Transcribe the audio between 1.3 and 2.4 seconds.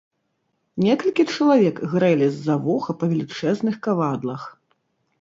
чалавек грэлі